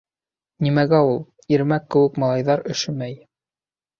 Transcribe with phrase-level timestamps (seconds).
[0.67, 1.19] Нимәгә ул,
[1.57, 3.15] Ирмәк кеүек малайҙар өшөмәй.